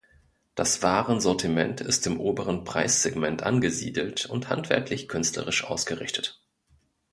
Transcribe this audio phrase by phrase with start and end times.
[0.55, 6.41] Das Warensortiment ist im oberen Preissegment angesiedelt und handwerklich-künstlerisch ausgerichtet.